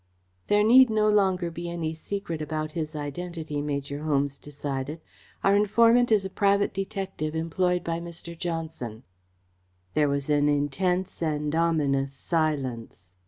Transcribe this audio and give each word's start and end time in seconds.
"There 0.47 0.63
need 0.63 0.89
no 0.89 1.07
longer 1.09 1.51
be 1.51 1.69
any 1.69 1.93
secret 1.93 2.41
about 2.41 2.71
his 2.71 2.95
identity," 2.95 3.61
Major 3.61 4.01
Holmes 4.01 4.39
decided. 4.39 4.99
"Our 5.43 5.55
informant 5.55 6.11
is 6.11 6.25
a 6.25 6.29
private 6.31 6.73
detective 6.73 7.35
employed 7.35 7.83
by 7.83 7.99
Mr. 7.99 8.35
Johnson." 8.35 9.03
There 9.93 10.09
was 10.09 10.27
an 10.27 10.49
intense 10.49 11.21
and 11.21 11.53
ominous 11.53 12.13
silence. 12.13 13.11